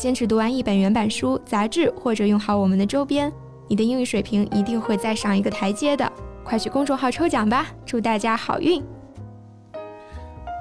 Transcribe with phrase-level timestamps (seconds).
[0.00, 3.32] 坚持读完一本原版书、杂志，或者用好我们的周边，
[3.68, 6.10] 你的英语水平一定会再上一个台阶的。
[6.44, 8.82] 快去公众号抽奖吧，祝大家好运！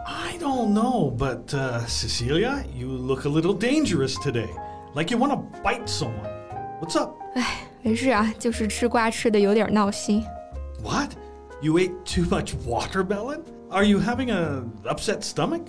[0.05, 4.49] I don't know, but uh, Cecilia, you look a little dangerous today,
[4.95, 6.29] like you want to bite someone.
[6.81, 7.15] What's up?
[7.35, 10.23] 哎，没事啊，就是吃瓜吃的有点闹心。
[10.83, 11.11] What?
[11.61, 13.41] You ate too much watermelon?
[13.69, 15.67] Are you having a upset stomach?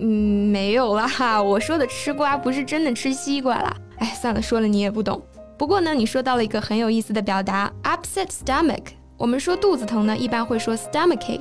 [0.00, 1.08] 嗯，没有啦，
[1.42, 3.76] 我说的吃瓜不是真的吃西瓜啦。
[3.98, 5.22] 哎，算了，说了你也不懂。
[5.56, 8.86] 不过呢，你说到了一个很有意思的表达，upset stomach。
[9.16, 11.40] 我们说肚子疼呢，一般会说 stomachache，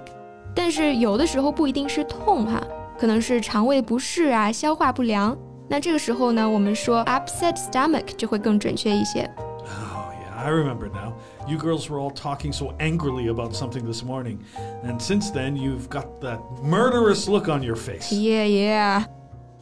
[0.56, 2.62] 但是有的时候不一定是痛哈，
[3.00, 5.36] 可能是肠胃不适啊，消化不良。
[5.68, 9.28] 那这个时候呢，我们说 upset stomach 就会更准确一些。
[10.43, 11.15] Oh yeah, I remember now.
[11.47, 14.45] You girls were all talking so angrily about something this morning.
[14.83, 18.13] And since then, you've got that murderous look on your face.
[18.13, 19.05] Yeah, yeah.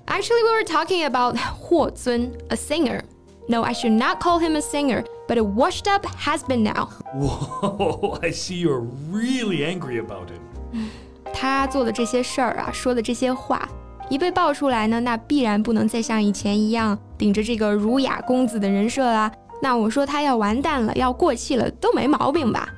[0.09, 3.03] Actually, we were talking about Huo Zun, a singer.
[3.49, 6.89] No, I should not call him a singer, but a washed up has been now.
[7.15, 10.41] Whoa, I see you're really angry about him.
[11.33, 13.69] 他做的这些事儿啊，说的这些话，
[14.09, 19.31] 一被爆出来呢，那必然不能再像以前一样顶着这个儒雅公子的人设啦。
[19.63, 22.69] 那我说他要完蛋了，要过气了，都没毛病吧？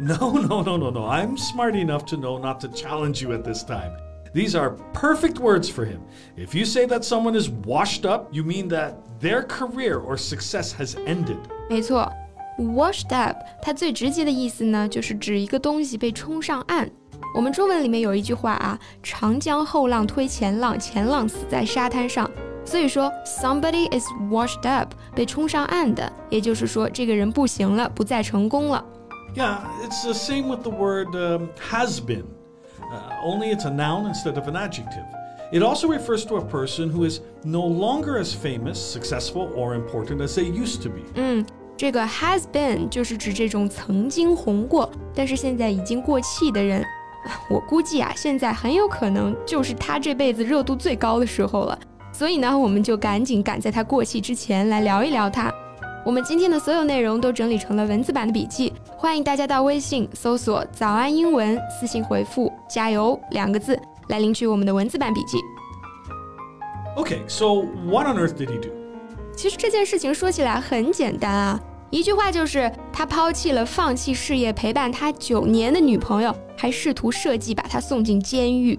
[0.00, 1.08] No, no, no, no, no.
[1.08, 3.92] I'm smart enough to know not to challenge you at this time.
[4.34, 6.00] These are perfect words for him.
[6.36, 10.74] If you say that someone is washed up, you mean that their career or success
[10.78, 11.38] has ended.
[11.70, 12.12] 没错，
[12.58, 16.90] washed up 它最直接的意思呢，就是指一个东西被冲上岸。
[17.34, 22.30] 我们中文里面有一句话啊，长江后浪推前浪，前浪死在沙滩上。
[22.64, 28.84] 所以说，somebody is washed up，被冲上岸的，也就是说，这个人不行了，不再成功了。
[29.36, 32.24] Yeah, it's the same with the word um, has been,
[32.80, 35.04] uh, only it's a noun instead of an adjective.
[35.52, 40.20] It also refers to a person who is no longer as famous, successful, or important
[40.20, 41.02] as they used to be.
[41.14, 46.84] 嗯，这个 has been 就是指这种曾经红过，但是现在已经过气的人。
[47.48, 51.78] 我估计啊，现在很有可能就是他这辈子热度最高的时候了。
[52.12, 55.52] 所以呢，我们就赶紧赶在它过气之前来聊一聊它。
[56.04, 63.76] 我们今天的所有内容都整理成了文字版的笔记，欢迎大家到微信搜索“早安英文”，私信回复“加油”两个字
[64.08, 65.38] 来领取我们的文字版笔记。
[66.96, 68.70] Okay, so what on earth did he do?
[69.36, 71.60] 其实这件事情说起来很简单啊，
[71.90, 78.78] 一句话就是他抛弃了放弃事业陪伴他九年的女朋友，还试图设计把他送进监狱。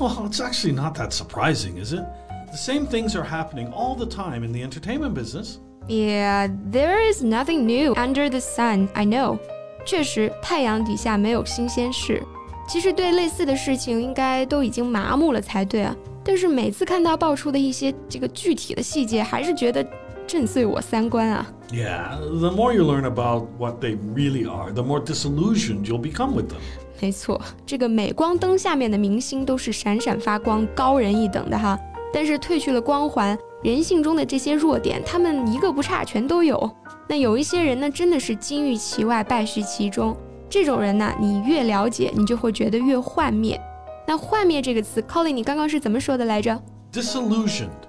[0.00, 2.02] Well, it's actually not that surprising, is it?
[2.48, 5.58] The same things are happening all the time in the entertainment business.
[5.88, 8.88] Yeah, there is nothing new under the sun.
[8.94, 9.38] I know.
[9.84, 12.22] 确实，太阳底下没有新鲜事。
[12.66, 15.94] 其实对类似的事情，应该都已经麻木了才对啊。
[16.24, 19.86] 但是每次看到爆出的一些这个具体的细节，还是觉得
[20.26, 21.46] 震碎我三观啊。
[21.70, 26.48] Yeah, the more you learn about what they really are, the more disillusioned you'll become with
[26.48, 26.60] them.
[27.02, 31.78] 没错，这个镁光灯下面的明星都是闪闪发光、高人一等的哈。
[32.11, 36.69] 但是褪去了光环，人性中的这些弱点，他们一个不差，全都有。
[37.07, 40.15] 那有一些人呢，真的是金玉其外，败絮其中。
[40.49, 43.59] 这种人呢，你越了解，你就会觉得越幻灭。
[44.07, 46.59] 那幻灭这个词，Colin，你刚刚是怎么说的来着
[46.91, 47.88] ？Disillusioned.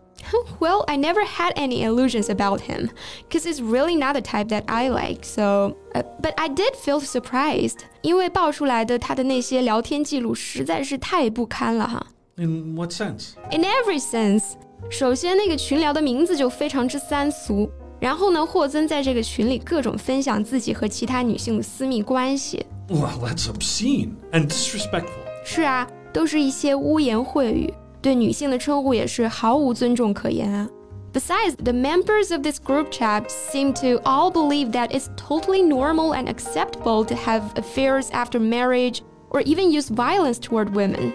[0.58, 2.90] well, I never had any illusions about him,
[3.28, 5.24] because he's really not the type that I like.
[5.24, 12.06] So, uh, but I did feel surprised，因为爆出来的他的那些聊天记录实在是太不堪了哈。
[12.36, 13.34] In what sense?
[13.50, 14.54] In every sense.
[14.90, 17.70] 首先，那个群聊的名字就非常之三俗。
[17.98, 22.66] 然后呢，霍尊在这个群里各种分享自己和其他女性的私密关系。
[22.88, 25.24] Well, that's obscene and disrespectful.
[25.44, 27.72] 是啊，都是一些污言秽语。
[28.00, 30.68] 对女性的称呼也是毫无尊重可言啊。
[31.12, 36.12] Besides, the members of this group chat seem to all believe that it's totally normal
[36.12, 41.14] and acceptable to have affairs after marriage or even use violence toward women.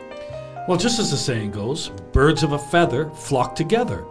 [0.67, 4.03] Well, just as the saying goes, birds of a feather flock together.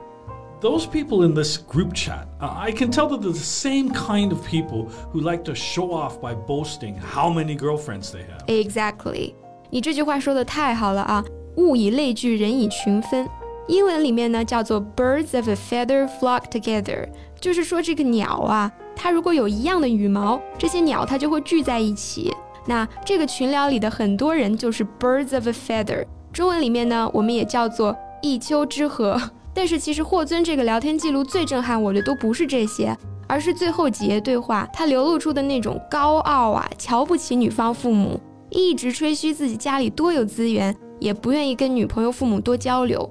[0.60, 4.44] Those people in this group chat, I can tell that they're the same kind of
[4.44, 8.44] people who like to show off by boasting how many girlfriends they have.
[8.46, 9.34] Exactly.
[9.70, 11.24] 你这句话说的太好了啊！
[11.57, 13.27] 物以类聚，人以群分。
[13.67, 17.07] 英文里面呢叫做 birds of a feather flock together，
[17.39, 22.31] 就是说这个鸟啊，它如果有一样的羽毛，这些鸟它就会聚在一起。
[22.67, 29.19] 那这个群聊里的很多人就是 birds of a feather，中文里面呢我们也叫做一丘之貉。
[29.53, 38.19] 但是其实霍尊这个聊天记录最震撼我的都不是这些，而是最后几页对话他流露出的那种高傲啊，瞧不起女方父母，
[38.49, 43.09] 一直吹嘘自己家里多有资源，也不愿意跟女朋友父母多交流。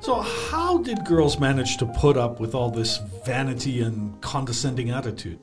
[0.00, 5.38] So, how did girls manage to put up with all this vanity and condescending attitude?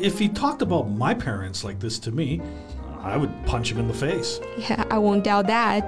[0.00, 2.40] If he talked about my parents like this to me,
[3.02, 4.40] I would punch him in the face.
[4.58, 5.82] Yeah, I won't doubt that.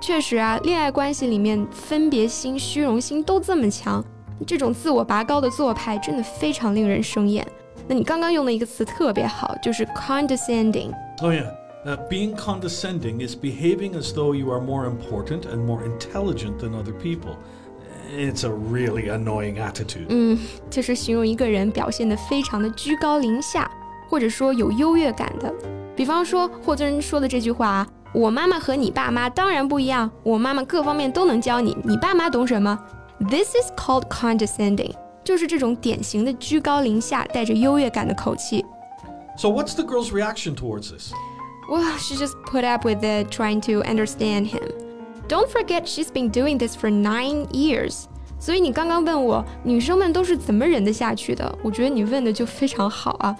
[0.00, 4.04] 确实啊，恋爱关系里面分别心、虚荣心都这么强，
[4.46, 7.46] 这种自我拔高的做派真的非常令人生厌。
[7.86, 10.92] 那你刚刚用的一个词特别好，就是 condescending。
[11.22, 11.50] Oh yeah.
[11.85, 16.73] Uh, being condescending is behaving as though you are more important and more intelligent than
[16.73, 17.37] other people.
[18.11, 20.07] It's a really annoying attitude.
[20.09, 20.37] 嗯，
[20.69, 23.71] 就是形容一个人表现得非常的居高临下，
[24.09, 25.53] 或者说有优越感的。
[25.95, 32.77] 比方说霍尊说的这句话啊，我妈妈和你爸妈当然不一样，我妈妈各方面都能教你，你爸妈懂什么？
[33.29, 34.93] This is called condescending，
[35.23, 38.65] 就是这种典型的居高临下、带着优越感的口气。
[39.37, 41.13] So what's the girl's reaction towards this?
[41.69, 44.71] Well, she just put up with it, trying to understand him.
[45.27, 48.05] Don't forget, she's been doing this for nine years.
[48.39, 51.55] 所以你刚刚问我，女生们都是怎么忍得下去的？
[51.61, 53.37] 我觉得你问的就非常好啊。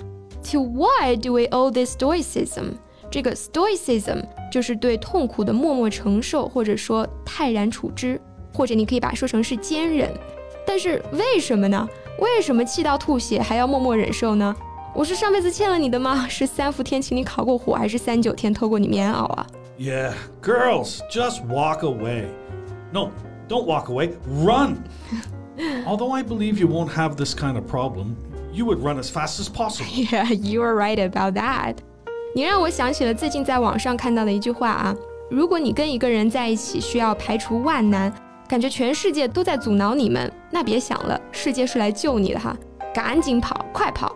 [0.51, 2.73] To what do we owe this stoicism？
[3.09, 8.21] 这个 stoicism 就是对痛苦的默默承受，或者说泰然处之，
[8.53, 10.11] 或者你可以把它说成是坚忍。
[10.67, 11.89] 但是为什么呢？
[12.19, 14.55] 为什么气到吐血还要默默忍受呢？
[14.94, 16.28] 我是上辈子欠了你的吗？
[16.28, 19.44] 是三伏天请你烤过火，还是三九天偷过你棉袄啊
[19.76, 22.26] ？Yeah, girls, just walk away.
[22.92, 23.10] No,
[23.48, 24.12] don't walk away.
[24.28, 24.84] Run.
[25.84, 28.14] Although I believe you won't have this kind of problem,
[28.52, 29.90] you would run as fast as possible.
[29.90, 31.78] Yeah, you are right about that.
[32.32, 34.94] 你让我想起了最近在网上看到的一句话啊，
[35.28, 38.12] 如果你跟一个人在一起需要排除万难，
[38.46, 42.56] 感觉全世界都在阻挠你们，那别想了，世界是来救你的哈，
[42.94, 44.14] 赶紧跑，快跑！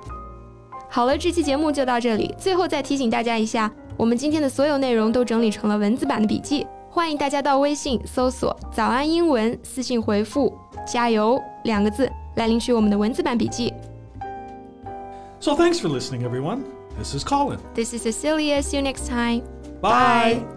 [0.89, 2.33] 好了，这期节目就到这里。
[2.38, 10.54] 最后再提醒大家一下，我们今天的所有内容都整理成了文字版的笔记，欢迎大家到微信搜索“早安英文”，私信回复“
[10.86, 13.74] 加油”两个字来领取我们的文字版笔记。
[15.39, 16.63] So thanks for listening, everyone.
[16.98, 17.57] This is Colin.
[17.74, 18.62] This is Cecilia.
[18.62, 19.42] See you next time.
[19.81, 20.36] Bye.
[20.36, 20.56] Bye.